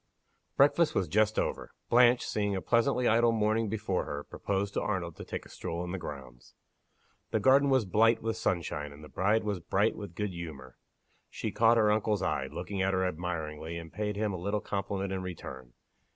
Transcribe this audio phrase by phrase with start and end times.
[0.57, 1.69] BREAKFAST was just over.
[1.87, 5.83] Blanche, seeing a pleasantly idle morning before her, proposed to Arnold to take a stroll
[5.83, 6.55] in the grounds.
[7.29, 10.75] The garden was blight with sunshine, and the bride was bright with good humor.
[11.29, 15.13] She caught her uncle's eye, looking at her admiringly, and paid him a little compliment
[15.13, 15.73] in return.